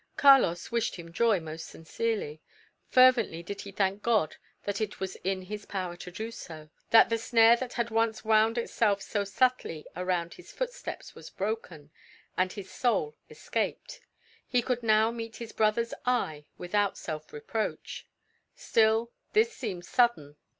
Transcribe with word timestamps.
Carlos 0.17 0.71
"wished 0.71 0.95
him 0.95 1.13
joy" 1.13 1.39
most 1.39 1.67
sincerely. 1.67 2.41
Fervently 2.87 3.43
did 3.43 3.61
he 3.61 3.71
thank 3.71 4.01
God 4.01 4.37
that 4.63 4.81
it 4.81 4.99
was 4.99 5.15
in 5.17 5.43
his 5.43 5.67
power 5.67 5.95
to 5.97 6.09
do 6.09 6.29
it; 6.29 6.49
that 6.89 7.09
the 7.09 7.19
snare 7.19 7.55
that 7.57 7.73
had 7.73 7.91
once 7.91 8.25
wound 8.25 8.57
itself 8.57 9.03
so 9.03 9.23
subtly 9.23 9.85
around 9.95 10.33
his 10.33 10.51
footsteps 10.51 11.13
was 11.13 11.29
broken, 11.29 11.91
and 12.35 12.53
his 12.53 12.71
soul 12.71 13.15
escaped. 13.29 14.01
He 14.47 14.63
could 14.63 14.81
now 14.81 15.11
meet 15.11 15.35
his 15.35 15.51
brother's 15.51 15.93
eye 16.03 16.45
without 16.57 16.97
self 16.97 17.31
reproach. 17.31 18.07
Still, 18.55 19.11
this 19.33 19.53
seemed 19.55 19.85
sudden. 19.85 20.35